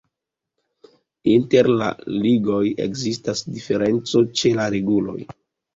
[1.33, 1.91] Inter la
[2.25, 5.21] ligoj ekzistas diferenco ĉe la reguloj.